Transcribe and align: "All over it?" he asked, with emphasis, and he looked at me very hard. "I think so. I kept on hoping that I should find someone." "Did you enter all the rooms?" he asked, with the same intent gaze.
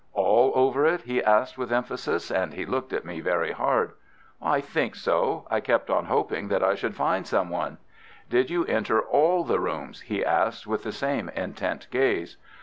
"All 0.13 0.51
over 0.55 0.83
it?" 0.87 1.01
he 1.01 1.23
asked, 1.23 1.59
with 1.59 1.71
emphasis, 1.71 2.31
and 2.31 2.55
he 2.55 2.65
looked 2.65 2.91
at 2.91 3.05
me 3.05 3.19
very 3.19 3.51
hard. 3.51 3.91
"I 4.41 4.59
think 4.59 4.95
so. 4.95 5.45
I 5.51 5.59
kept 5.59 5.91
on 5.91 6.05
hoping 6.05 6.47
that 6.47 6.63
I 6.63 6.73
should 6.73 6.95
find 6.95 7.27
someone." 7.27 7.77
"Did 8.27 8.49
you 8.49 8.65
enter 8.65 8.99
all 8.99 9.43
the 9.43 9.59
rooms?" 9.59 10.01
he 10.01 10.25
asked, 10.25 10.65
with 10.65 10.81
the 10.81 10.91
same 10.91 11.29
intent 11.35 11.85
gaze. 11.91 12.37